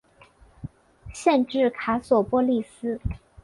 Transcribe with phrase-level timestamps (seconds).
[1.13, 2.99] 县治卡索波利斯。